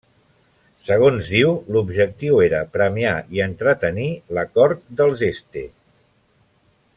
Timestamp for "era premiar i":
2.45-3.43